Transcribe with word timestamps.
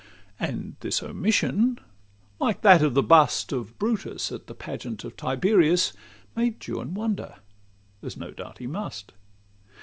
And 0.39 0.77
this 0.79 1.03
omission, 1.03 1.77
like 2.39 2.63
that 2.63 2.81
of 2.81 2.95
the 2.95 3.03
bust 3.03 3.51
Of 3.51 3.77
Brutus 3.77 4.31
at 4.31 4.47
the 4.47 4.55
pageant 4.55 5.03
of 5.03 5.15
Tiberius, 5.15 5.93
Made 6.35 6.55
Juan 6.67 6.95
wonder, 6.95 7.35
as 8.01 8.17
no 8.17 8.31
doubt 8.31 8.57
he 8.57 8.65
must. 8.65 9.13